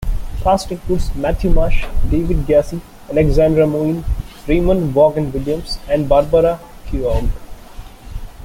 [0.41, 4.03] Cast includes Matthew Marsh, David Gyasi, Alexandra Moen,
[4.47, 7.29] Ramon Vaughan-Williams and Barbara Keogh.